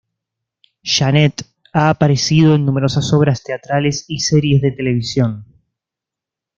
Janet 0.81 1.43
ha 1.73 1.91
aparecido 1.91 2.55
en 2.55 2.65
numerosas 2.65 3.13
obras 3.13 3.43
teatrales 3.43 4.05
y 4.07 4.21
series 4.21 4.59
de 4.63 4.71
televisión. 4.71 5.45